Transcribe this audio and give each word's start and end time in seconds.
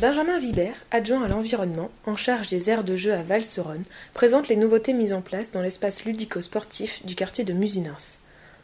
Benjamin 0.00 0.38
Vibert, 0.38 0.76
adjoint 0.92 1.24
à 1.24 1.28
l'environnement, 1.28 1.90
en 2.06 2.14
charge 2.14 2.48
des 2.50 2.70
aires 2.70 2.84
de 2.84 2.94
jeu 2.94 3.12
à 3.12 3.24
Valseronne, 3.24 3.82
présente 4.14 4.46
les 4.46 4.54
nouveautés 4.54 4.92
mises 4.92 5.12
en 5.12 5.22
place 5.22 5.50
dans 5.50 5.60
l'espace 5.60 6.04
ludico-sportif 6.04 7.04
du 7.04 7.16
quartier 7.16 7.42
de 7.42 7.52
Musinins. 7.52 7.96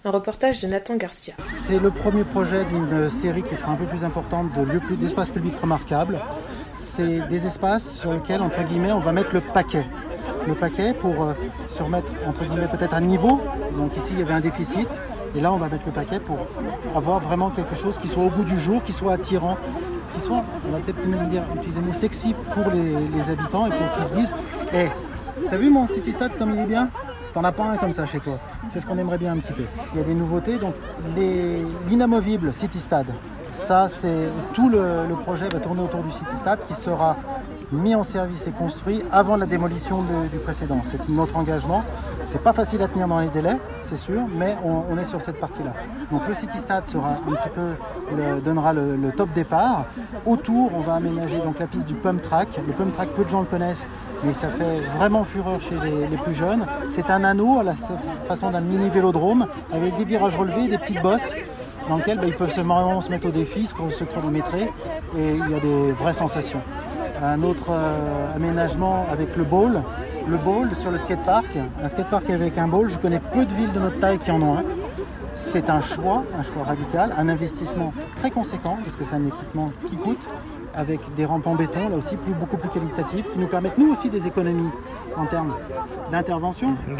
Un 0.04 0.12
reportage 0.12 0.60
de 0.60 0.68
Nathan 0.68 0.94
Garcia. 0.94 1.34
C'est 1.40 1.80
le 1.80 1.90
premier 1.90 2.22
projet 2.22 2.64
d'une 2.66 3.10
série 3.10 3.42
qui 3.42 3.56
sera 3.56 3.72
un 3.72 3.76
peu 3.76 3.86
plus 3.86 4.04
importante 4.04 4.52
de 4.52 4.94
d'espaces 4.94 5.30
publics 5.30 5.58
remarquables. 5.58 6.20
C'est 6.76 7.26
des 7.28 7.48
espaces 7.48 7.98
sur 7.98 8.12
lesquels, 8.12 8.40
entre 8.40 8.62
guillemets, 8.62 8.92
on 8.92 9.00
va 9.00 9.10
mettre 9.10 9.34
le 9.34 9.40
paquet. 9.40 9.86
Le 10.46 10.54
paquet 10.54 10.94
pour 10.94 11.24
euh, 11.24 11.32
se 11.68 11.82
remettre, 11.82 12.12
entre 12.26 12.44
guillemets, 12.44 12.68
peut-être 12.68 12.94
à 12.94 13.00
niveau. 13.00 13.40
Donc 13.76 13.96
ici, 13.96 14.10
il 14.12 14.20
y 14.20 14.22
avait 14.22 14.34
un 14.34 14.40
déficit. 14.40 14.88
Et 15.34 15.40
là, 15.40 15.52
on 15.52 15.56
va 15.56 15.68
mettre 15.68 15.86
le 15.86 15.92
paquet 15.92 16.20
pour 16.20 16.38
avoir 16.94 17.18
vraiment 17.18 17.50
quelque 17.50 17.74
chose 17.74 17.98
qui 17.98 18.08
soit 18.08 18.22
au 18.22 18.30
goût 18.30 18.44
du 18.44 18.56
jour, 18.56 18.84
qui 18.84 18.92
soit 18.92 19.14
attirant, 19.14 19.56
qui 20.20 20.28
on 20.30 20.72
va 20.72 20.78
peut-être 20.78 21.06
même 21.06 21.28
dire, 21.28 21.42
utiliser 21.56 21.80
le 21.80 21.86
mot 21.86 21.92
sexy 21.92 22.34
pour 22.52 22.64
les, 22.72 23.30
habitants 23.30 23.66
et 23.66 23.70
pour 23.70 23.96
qu'ils 23.96 24.06
se 24.06 24.14
disent 24.14 24.34
Hé, 24.72 24.88
t'as 25.50 25.56
vu 25.56 25.70
mon 25.70 25.86
city 25.86 26.12
stade 26.12 26.32
comme 26.38 26.52
il 26.52 26.60
est 26.60 26.66
bien? 26.66 26.88
T'en 27.32 27.42
as 27.42 27.52
pas 27.52 27.64
un 27.64 27.76
comme 27.76 27.90
ça 27.90 28.06
chez 28.06 28.20
toi. 28.20 28.38
C'est 28.70 28.78
ce 28.78 28.86
qu'on 28.86 28.96
aimerait 28.96 29.18
bien 29.18 29.32
un 29.32 29.38
petit 29.38 29.52
peu. 29.52 29.64
Il 29.92 29.98
y 29.98 30.02
a 30.02 30.04
des 30.04 30.14
nouveautés, 30.14 30.56
donc 30.56 30.74
l'inamovible 31.88 32.54
City 32.54 32.78
Stade, 32.78 33.08
ça 33.52 33.88
c'est 33.88 34.28
tout 34.52 34.68
le, 34.68 35.06
le, 35.08 35.14
projet 35.16 35.48
va 35.48 35.58
tourner 35.58 35.82
autour 35.82 36.04
du 36.04 36.12
City 36.12 36.36
Stade 36.36 36.60
qui 36.68 36.74
sera 36.74 37.16
mis 37.72 37.94
en 37.94 38.02
service 38.04 38.46
et 38.46 38.52
construit 38.52 39.02
avant 39.10 39.36
la 39.36 39.46
démolition 39.46 40.04
du 40.30 40.38
précédent. 40.38 40.80
C'est 40.84 41.08
notre 41.08 41.36
engagement. 41.36 41.82
C'est 42.24 42.42
pas 42.42 42.52
facile 42.52 42.82
à 42.82 42.88
tenir 42.88 43.06
dans 43.06 43.20
les 43.20 43.28
délais, 43.28 43.56
c'est 43.82 43.98
sûr, 43.98 44.22
mais 44.34 44.56
on, 44.64 44.96
est 44.96 45.04
sur 45.04 45.20
cette 45.20 45.38
partie-là. 45.38 45.74
Donc 46.10 46.22
le 46.26 46.34
City 46.34 46.58
Stade 46.58 46.84
donnera 48.44 48.72
le, 48.72 49.12
top 49.16 49.28
départ. 49.34 49.84
Autour, 50.24 50.72
on 50.74 50.80
va 50.80 50.94
aménager 50.94 51.38
donc 51.38 51.58
la 51.58 51.66
piste 51.66 51.86
du 51.86 51.94
pump 51.94 52.22
track. 52.22 52.48
Le 52.66 52.72
pump 52.72 52.94
track, 52.94 53.10
peu 53.10 53.24
de 53.24 53.28
gens 53.28 53.40
le 53.40 53.46
connaissent, 53.46 53.86
mais 54.24 54.32
ça 54.32 54.48
fait 54.48 54.80
vraiment 54.96 55.24
fureur 55.24 55.60
chez 55.60 55.76
les, 55.76 56.16
plus 56.16 56.34
jeunes. 56.34 56.66
C'est 56.90 57.10
un 57.10 57.24
anneau 57.24 57.58
à 57.58 57.62
la 57.62 57.74
façon 58.26 58.50
d'un 58.50 58.62
mini 58.62 58.88
vélodrome 58.88 59.46
avec 59.72 59.96
des 59.96 60.04
virages 60.04 60.36
relevés, 60.36 60.68
des 60.68 60.78
petites 60.78 61.02
bosses 61.02 61.34
dans 61.88 61.98
lesquelles 61.98 62.18
bah, 62.18 62.26
ils 62.26 62.34
peuvent 62.34 62.48
se, 62.48 62.62
se 62.62 63.10
mettre 63.10 63.26
au 63.26 63.32
défi, 63.32 63.66
se 63.66 64.04
chronométrer 64.04 64.72
et 65.18 65.34
il 65.34 65.50
y 65.50 65.54
a 65.54 65.60
des 65.60 65.92
vraies 65.92 66.14
sensations 66.14 66.62
un 67.22 67.42
autre 67.42 67.66
euh, 67.70 68.34
aménagement 68.34 69.06
avec 69.10 69.36
le 69.36 69.44
bowl. 69.44 69.82
Le 70.28 70.36
bowl 70.38 70.70
sur 70.80 70.90
le 70.90 70.98
skatepark, 70.98 71.58
un 71.82 71.88
skatepark 71.88 72.30
avec 72.30 72.56
un 72.56 72.68
bowl, 72.68 72.90
je 72.90 72.96
connais 72.96 73.20
peu 73.20 73.44
de 73.44 73.52
villes 73.52 73.72
de 73.72 73.80
notre 73.80 73.98
taille 74.00 74.18
qui 74.18 74.30
en 74.30 74.40
ont 74.40 74.58
un. 74.58 74.64
C'est 75.36 75.68
un 75.68 75.82
choix, 75.82 76.24
un 76.38 76.42
choix 76.42 76.64
radical, 76.64 77.12
un 77.16 77.28
investissement 77.28 77.92
très 78.20 78.30
conséquent 78.30 78.78
parce 78.82 78.96
que 78.96 79.04
c'est 79.04 79.16
un 79.16 79.26
équipement 79.26 79.70
qui 79.90 79.96
coûte, 79.96 80.20
avec 80.74 81.00
des 81.16 81.24
rampes 81.24 81.46
en 81.46 81.54
béton, 81.54 81.88
là 81.88 81.96
aussi 81.96 82.16
plus, 82.16 82.32
beaucoup 82.32 82.56
plus 82.56 82.68
qualitatifs, 82.68 83.30
qui 83.32 83.38
nous 83.38 83.46
permettent 83.46 83.78
nous 83.78 83.92
aussi 83.92 84.10
des 84.10 84.26
économies 84.26 84.70
en 85.16 85.26
termes 85.26 85.54
d'intervention, 86.10 86.76
de, 86.88 86.94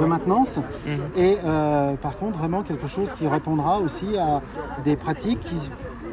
de, 0.00 0.06
maintenance, 0.06 0.58
mhm. 0.86 0.98
et 1.16 1.38
euh, 1.44 1.94
par 1.94 2.18
contre 2.18 2.38
vraiment 2.38 2.62
quelque 2.62 2.88
chose 2.88 3.12
qui 3.18 3.28
répondra 3.28 3.78
aussi 3.78 4.18
à 4.18 4.40
des 4.84 4.96
pratiques 4.96 5.40
qui 5.40 5.56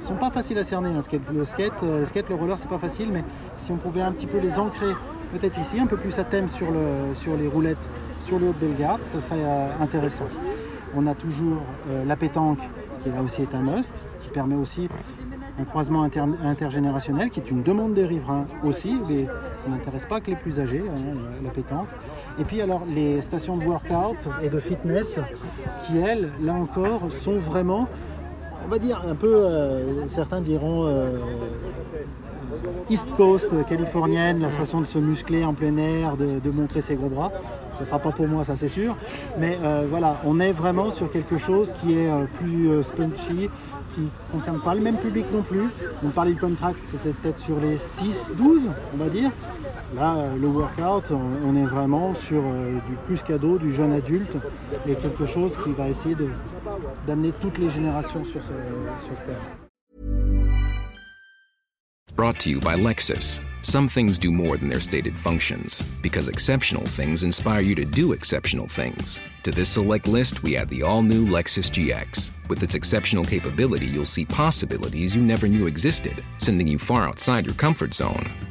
sont 0.06 0.16
pas 0.16 0.30
faciles 0.30 0.58
à 0.58 0.64
cerner. 0.64 0.94
Le 0.94 1.02
skate, 1.02 1.22
le 1.34 1.46
skate, 1.46 1.84
euh, 1.84 2.02
le, 2.02 2.06
skate, 2.06 2.30
le 2.30 2.36
roller, 2.36 2.58
c'est 2.58 2.70
pas 2.70 2.78
facile, 2.78 3.10
mais 3.12 3.24
si 3.58 3.72
on 3.72 3.78
pouvait 3.78 4.02
un 4.02 4.12
petit 4.12 4.28
peu 4.28 4.40
les 4.40 4.60
ancrer, 4.60 4.92
peut-être 5.38 5.60
ici, 5.60 5.80
un 5.80 5.86
peu 5.86 5.98
plus 5.98 6.18
à 6.18 6.24
thème 6.24 6.48
sur, 6.48 6.72
le, 6.72 7.14
sur 7.16 7.36
les 7.36 7.48
roulettes, 7.48 7.78
sur 8.26 8.40
le 8.40 8.48
haut 8.48 8.54
de 8.54 8.66
Bellegarde, 8.66 9.02
ça 9.04 9.20
serait 9.20 9.36
euh, 9.38 9.68
intéressant. 9.82 10.26
On 10.96 11.06
a 11.08 11.14
toujours 11.14 11.62
euh, 11.90 12.06
la 12.06 12.16
pétanque, 12.16 12.60
qui 13.04 13.10
là 13.10 13.22
aussi 13.22 13.42
est 13.42 13.54
un 13.54 13.62
must, 13.62 13.92
qui 14.24 14.30
permet 14.30 14.56
aussi 14.56 14.88
un 15.60 15.64
croisement 15.64 16.04
intergénérationnel, 16.44 17.30
qui 17.30 17.40
est 17.40 17.50
une 17.50 17.64
demande 17.64 17.94
des 17.94 18.06
riverains 18.06 18.46
aussi, 18.64 18.98
mais 19.10 19.26
ça 19.26 19.70
n'intéresse 19.70 20.06
pas 20.06 20.20
que 20.20 20.32
les 20.32 20.36
plus 20.36 20.60
âgés, 20.60 20.84
hein, 20.86 21.18
la 21.44 21.50
pétanque. 21.50 21.88
Et 22.40 22.44
puis 22.44 22.62
alors 22.62 22.84
les 22.94 23.22
stations 23.22 23.56
de 23.56 23.64
workout 23.64 24.18
et 24.44 24.50
de 24.50 24.60
fitness, 24.60 25.20
qui 25.86 25.98
elles, 25.98 26.30
là 26.42 26.54
encore, 26.54 27.12
sont 27.12 27.38
vraiment 27.38 27.88
on 28.66 28.68
va 28.68 28.80
dire 28.80 29.02
un 29.08 29.16
peu, 29.16 29.34
euh, 29.36 30.08
certains 30.10 30.42
diront 30.42 30.86
euh, 30.88 31.18
East 32.90 33.12
Coast 33.16 33.52
californienne, 33.68 34.40
la 34.40 34.50
façon 34.50 34.82
de 34.82 34.86
se 34.86 34.98
muscler 34.98 35.44
en 35.44 35.54
plein 35.54 35.78
air, 35.78 36.18
de, 36.18 36.52
montrer 36.52 36.82
ses 36.82 36.96
gros 36.96 37.10
bras. 37.10 37.32
Ce 37.76 37.82
ne 37.82 37.86
sera 37.86 38.00
pas 38.00 38.12
pour 38.12 38.28
moi, 38.28 38.44
ça 38.44 38.56
c'est 38.56 38.70
sûr. 38.70 38.98
Mais 39.40 39.58
euh, 39.64 39.86
voilà, 39.90 40.18
on 40.26 40.40
est 40.40 40.52
vraiment 40.52 40.90
sur 40.90 41.12
quelque 41.12 41.38
chose 41.38 41.74
qui 41.74 41.94
est 41.94 42.10
plus 42.40 42.84
spongy, 42.84 43.50
qui 43.94 44.02
ne 44.02 44.32
concerne 44.32 44.60
pas 44.60 44.74
le 44.74 44.82
même 44.82 44.98
public 44.98 45.26
non 45.32 45.42
plus. 45.42 45.70
On 46.04 46.10
parlait 46.10 46.34
du 46.34 46.40
pump 46.40 46.58
track, 46.58 46.76
c'est 47.04 47.16
peut-être 47.16 47.40
sur 47.40 47.60
les 47.60 47.78
6-12, 47.78 48.62
on 48.94 48.98
va 48.98 49.10
dire. 49.10 49.32
Là, 49.96 50.16
euh, 50.18 50.36
le 50.36 50.48
workout, 50.48 51.12
on, 51.12 51.56
est 51.56 51.66
vraiment 51.66 52.14
sur 52.16 52.42
euh, 52.44 52.74
du 52.88 52.96
plus 53.06 53.22
cadeau, 53.24 53.58
du 53.58 53.72
jeune 53.72 53.94
adulte, 53.94 54.38
et 54.88 54.96
quelque 54.96 55.26
chose 55.26 55.58
qui 55.64 55.72
va 55.72 55.88
essayer 55.90 56.16
d'amener 57.08 57.32
toutes 57.42 57.58
les 57.58 57.70
générations 57.70 58.24
sur 58.26 58.42
ce, 58.42 59.08
sur 59.08 59.18
ce 59.18 59.24
terrain. 59.24 59.66
Brought 62.16 62.40
to 62.40 62.50
you 62.50 62.62
by 62.62 62.76
Lexus. 62.76 63.42
Some 63.62 63.90
things 63.90 64.18
do 64.18 64.32
more 64.32 64.56
than 64.56 64.70
their 64.70 64.80
stated 64.80 65.20
functions, 65.20 65.82
because 66.02 66.30
exceptional 66.30 66.86
things 66.86 67.24
inspire 67.24 67.60
you 67.60 67.76
to 67.76 67.84
do 67.84 68.14
exceptional 68.14 68.68
things. 68.68 69.20
To 69.44 69.52
this 69.52 69.68
select 69.68 70.08
list, 70.08 70.42
we 70.42 70.56
add 70.56 70.70
the 70.70 70.82
all 70.82 71.04
new 71.04 71.26
Lexus 71.26 71.70
GX. 71.70 72.32
With 72.48 72.64
its 72.64 72.76
exceptional 72.76 73.26
capability, 73.26 73.88
you'll 73.88 74.06
see 74.06 74.24
possibilities 74.24 75.14
you 75.14 75.22
never 75.22 75.48
knew 75.48 75.68
existed, 75.68 76.24
sending 76.38 76.68
you 76.68 76.80
far 76.80 77.06
outside 77.06 77.46
your 77.46 77.56
comfort 77.56 77.94
zone. 77.94 78.45